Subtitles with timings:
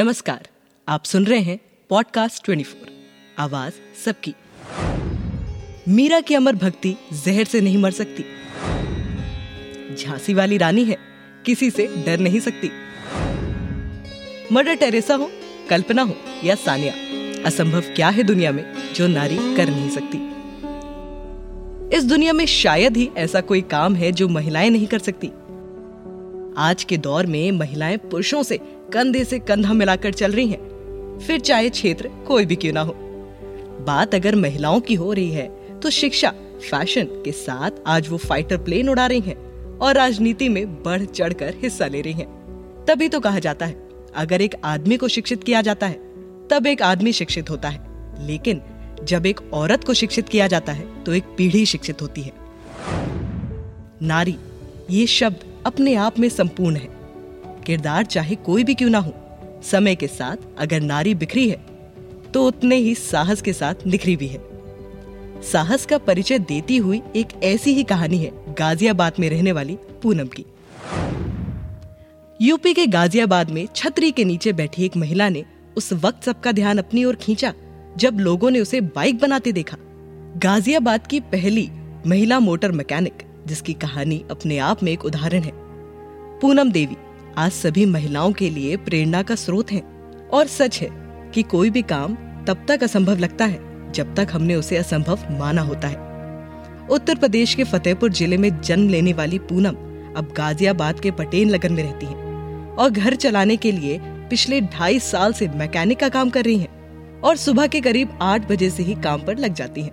[0.00, 0.48] नमस्कार,
[0.88, 2.76] आप सुन रहे हैं पॉडकास्ट 24
[3.38, 3.72] आवाज़
[4.04, 4.34] सबकी।
[5.88, 8.24] मीरा की अमर भक्ति जहर से नहीं मर सकती।
[9.94, 10.96] झांसी वाली रानी है,
[11.46, 12.70] किसी से डर नहीं सकती।
[14.52, 15.30] मर्डर टेरेसा हो,
[15.70, 16.94] कल्पना हो या सानिया,
[17.46, 20.18] असंभव क्या है दुनिया में जो नारी कर नहीं सकती?
[21.96, 25.28] इस दुनिया में शायद ही ऐसा कोई काम है जो महिलाएँ नहीं कर सकती।
[26.56, 31.40] आज के दौर में महिलाएँ पुरुषों से कंधे से कंधा मिलाकर चल रही हैं। फिर
[31.40, 32.94] चाहे क्षेत्र कोई भी क्यों ना हो।
[33.80, 35.48] बात अगर महिलाओं की हो रही है
[35.80, 36.32] तो शिक्षा,
[36.70, 41.54] फ़ैशन के साथ आज वो फाइटर प्लेन उड़ा रही हैं और राजनीति में बढ़ चढ़कर
[41.62, 45.62] हिस्सा ले रही हैं। तभी तो कहा जाता है, अगर एक आदमी को शिक्षित किया
[45.62, 45.98] जाता है,
[46.48, 48.60] तब एक आदमी शिक्षित होता है। लेकिन
[49.04, 52.32] जब एक औरत को शिक्षित किया जाता है तो एक पीढ़ी शिक्षित होती है।
[54.02, 54.36] नारी,
[54.90, 55.36] ये शब्द
[55.66, 56.99] अपने आप में संपूर्ण है।
[57.60, 59.14] किरदार चाहे कोई भी क्यों ना हो।
[59.64, 61.56] समय के साथ अगर नारी बिखरी है
[62.34, 64.38] तो उतने ही साहस के साथ निखरी भी है।
[65.42, 70.26] साहस का परिचय देती हुई एक ऐसी ही कहानी है गाजियाबाद में रहने वाली पूनम
[70.26, 70.44] की।
[72.40, 75.44] यूपी के गाजियाबाद में छतरी के नीचे बैठी एक महिला ने
[75.76, 77.52] उस वक्त सबका ध्यान अपनी ओर खींचा,
[77.96, 79.76] जब लोगों ने उसे बाइक बनाते देखा।
[80.36, 81.68] गाजियाबाद की पहली
[82.06, 85.52] महिला मोटर मैकेनिक, जिसकी कहानी अपने आप में एक उदाहरण है।
[86.40, 86.96] पूनम देवी
[87.38, 89.80] आज सभी महिलाओं के लिए प्रेरणा का स्रोत है।
[90.32, 90.88] और सच है
[91.34, 92.14] कि कोई भी काम
[92.46, 97.54] तब तक असंभव लगता है, जब तक हमने उसे असंभव माना होता है। उत्तर प्रदेश
[97.54, 99.76] के फतेहपुर ज़िले में जन्म लेने वाली पूनम
[100.16, 103.98] अब गाजियाबाद के पटेल लगन में रहती है और घर चलाने के लिए
[104.30, 106.68] पिछले ढाई साल से मैकेनिक का काम कर रही है
[107.24, 109.90] और सुबह के करीब आठ बजे से ही काम पर लग जाती है।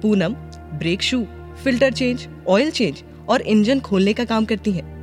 [0.00, 0.34] Poonam
[0.78, 1.22] brake shoe,
[1.64, 4.93] filter change, oil change और इंजन खोलने का काम करती हैं।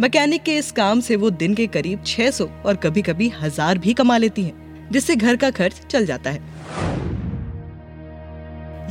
[0.00, 3.92] मैकेनिक के इस काम से वो दिन के करीब 600 और कभी कभी हज़ार भी
[3.94, 6.38] कमा लेती हैं, जिससे घर का खर्च चल जाता है।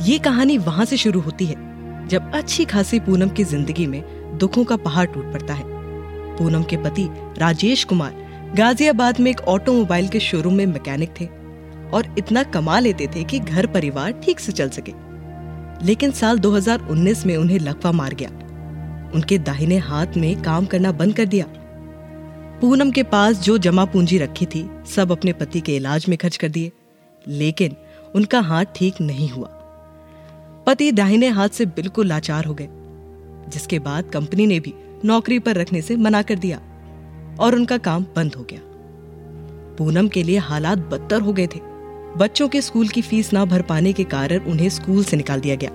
[0.06, 4.02] ये कहानी वहाँ से शुरू होती है जब अच्छी खासी पूनम की ज़िंदगी में
[4.38, 5.64] दुखों का पहाड़ टूट पड़ता है।
[6.36, 7.08] पूनम के पति
[7.38, 11.26] राजेश कुमार गाजियाबाद में एक ऑटोमोबाइल के शोरूम में मैकेनिक थे
[11.90, 14.92] और इतना कमा लेते थे कि घर परिवार ठीक से चल सके।
[15.86, 18.30] लेकिन साल 2019 में उन्हें लकवा मार गया।
[19.14, 21.46] उनके दाहिने हाथ में काम करना बंद कर दिया।
[22.60, 26.36] पूनम के पास जो जमा पूंजी रखी थी, सब अपने पति के इलाज में खर्च
[26.36, 26.72] कर दिए।
[27.28, 27.76] लेकिन
[28.14, 29.48] उनका हाथ ठीक नहीं हुआ।
[30.66, 32.68] पति दाहिने हाथ से बिल्कुल लाचार हो गए,
[33.48, 36.60] जिसके बाद कंपनी ने भी नौकरी पर रखने से मना कर दिया
[37.40, 38.60] और उनका काम बंद हो गया।
[39.76, 41.60] पूनम के लिए हालात बदतर हो गए थे।
[42.16, 45.54] बच्चों के स्कूल की फ़ीस ना भर पाने के कारण उन्हें स्कूल से निकाल दिया
[45.54, 45.70] गया।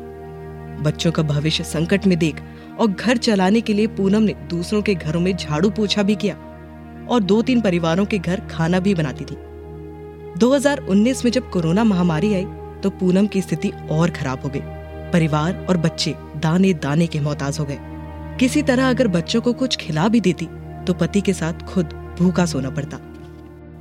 [0.81, 2.35] बच्चों का भविष्य संकट में देख
[2.79, 6.35] और घर चलाने के लिए पूनम ने दूसरों के घरों में झाड़ू पोछा भी किया
[7.09, 9.37] और दो तीन परिवारों के घर खाना भी बनाती थी।
[10.39, 12.45] 2019 में जब कोरोना महामारी आई
[12.83, 14.61] तो पूनम की स्थिति और खराब हो गई।
[15.11, 17.77] परिवार और बच्चे दाने दाने के मोहताज हो गए।
[18.39, 20.47] किसी तरह अगर बच्चों को कुछ खिला भी देती
[20.85, 22.99] तो पति के साथ खुद भूखा सोना पड़ता।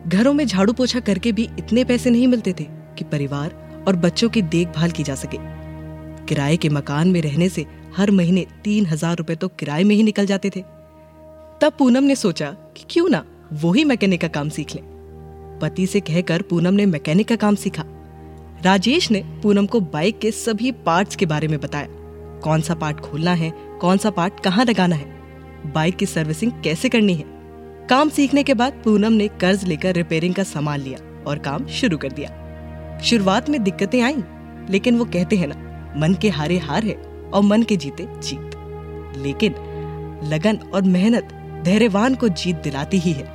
[0.09, 2.67] घरों में झाड़ू पोछा करके भी इतने पैसे नहीं मिलते थे
[2.99, 5.39] कि परिवार और बच्चों की देखभाल की जा सके।
[6.29, 7.65] किराए के मकान में रहने से
[7.97, 10.61] हर महीने तीन हज़ार रुपए तो किराए में ही निकल जाते थे।
[11.61, 14.81] तब पूनम ने सोचा कि क्यों ना वो ही मैकेनिक का काम सीख ले।
[15.61, 17.85] पति से कहकर पूनम ने मैकेनिक का काम सीखा।
[18.65, 21.89] राजेश ने पूनम को बाइक के सभी पार्ट्स के बारे में बताया।
[22.41, 25.13] कौन सा पार्ट खोलना है, कौन सा पार्ट कहाँ लगाना है,
[25.75, 27.25] बाइक की सर्विसिंग कैसे करनी है।
[27.89, 31.99] काम सीखने के बाद पूनम ने कर्ज लेकर रिपेयरिंग का सामान लिया और काम शुरू
[31.99, 34.17] कर दिया। शुरुआत में दिक्कतें आई,
[34.71, 35.55] लेकिन वो कहते हैं ना
[35.97, 36.95] मन के हारे हार है
[37.35, 38.51] और मन के जीते जीत।
[39.17, 39.53] लेकिन
[40.25, 41.29] लगन और मेहनत
[41.65, 43.33] धैर्यवान को जीत दिलाती ही है।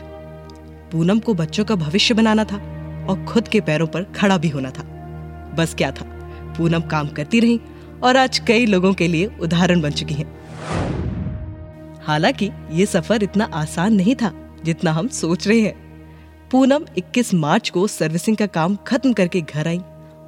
[0.92, 2.56] पूनम को बच्चों का भविष्य बनाना था
[3.10, 4.84] और खुद के पैरों पर खड़ा भी होना था।
[5.58, 6.06] बस क्या था,
[6.58, 7.60] पूनम काम करती रही
[8.04, 10.26] और आज कई लोगों के लिए उदाहरण बन चुकी है।
[12.04, 14.34] हालाँकि ये सफ़र इतना आसान नहीं था
[14.66, 15.90] जितना हम सोच रहे हैं।
[16.52, 19.78] पूनम 21 मार्च को सर्विसिंग का काम खत्म करके घर आई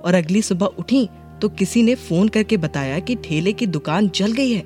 [0.05, 1.09] और अगली सुबह उठी
[1.41, 4.63] तो किसी ने फ़ोन करके बताया कि ठेले की दुकान जल गई है।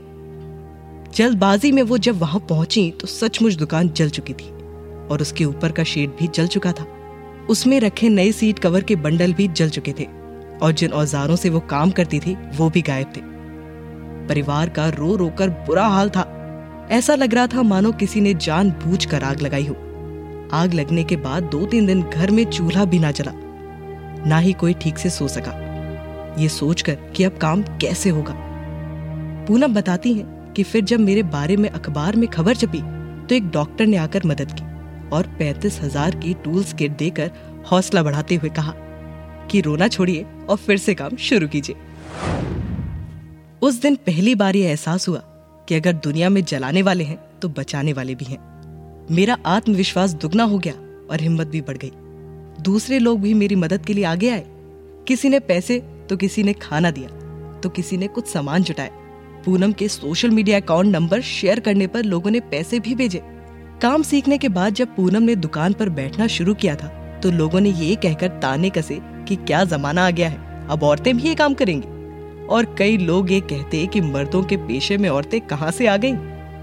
[1.16, 4.50] जल्दबाजी में वो जब वहाँ पहुँची तो सचमुच दुकान जल चुकी थी
[5.12, 6.86] और उसके ऊपर का शेड भी जल चुका था।
[7.50, 10.08] उसमें रखे नए सीट कवर के बंडल भी जल चुके थे
[10.62, 13.22] और जिन औजारों से वो काम करती थी, वो भी गायब थे।
[14.28, 16.32] परिवार का रो रो कर बुरा हाल था।
[16.92, 19.76] ऐसा लग रहा था मानो किसी ने जान बूझ कर आग लगाई हो।
[20.54, 23.32] आग लगने के बाद दो तीन दिन घर में चूल्हा भी ना चला
[24.28, 25.62] ना ही कोई ठीक से सो सका।
[26.38, 28.34] ये सोचकर कि अब काम कैसे होगा।
[29.48, 32.82] पूनम बताती हैं कि फिर जब मेरे बारे में अखबार में खबर छपी
[33.28, 34.64] तो एक डॉक्टर ने आकर मदद की
[35.10, 37.32] और पैंतीस हज़ार की टूल्स किट देकर
[37.72, 38.74] हौसला बढ़ाते हुए कहा
[39.52, 41.76] कि रोना छोड़िए और फिर से काम शुरू कीजिए।
[43.62, 45.22] उस दिन पहली बार यह एहसास हुआ
[45.68, 48.40] कि अगर दुनिया में जलाने वाले हैं तो बचाने वाले भी हैं।
[49.12, 50.74] मेरा आत्मविश्वास दुगना हो गया
[51.12, 51.92] और हिम्मत भी बढ़ गई।
[52.64, 54.46] दूसरे लोग भी मेरी मदद के लिए आगे आए।
[55.08, 57.10] किसी ने पैसे तो किसी ने खाना दिया
[57.60, 58.90] तो किसी ने कुछ सामान जुटाया।
[59.46, 63.22] पूनम के social media account number share करने पर लोगों ने पैसे भी भेजे।
[63.82, 66.88] काम सीखने के बाद जब पूनम ने दुकान पर बैठना शुरू किया था
[67.24, 71.16] तो लोगों ने ये कहकर ताने कसे कि क्या जमाना आ गया है अब औरतें
[71.18, 71.88] भी ये काम करेंगी।
[72.48, 76.18] और कई लोग ये कहते कि मर्दों के पेशे में औरतें कहाँ से आ गईं?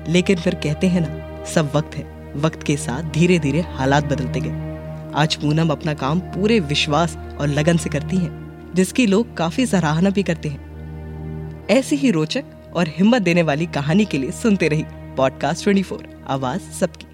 [0.09, 2.05] लेकिन फिर कहते हैं ना सब वक्त है
[2.37, 7.49] वक्त के साथ धीरे धीरे हालात बदलते गए। आज पूनम अपना काम पूरे विश्वास और
[7.49, 8.31] लगन से करती हैं,
[8.75, 10.73] जिसकी लोग काफ़ी सराहना भी करते हैं।
[11.71, 16.61] ऐसी ही रोचक और हिम्मत देने वाली कहानी के लिए सुनते रहिए पॉडकास्ट 24 आवाज़
[16.61, 17.12] सबकी।